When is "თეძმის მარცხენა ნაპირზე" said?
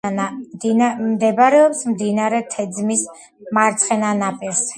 2.55-4.67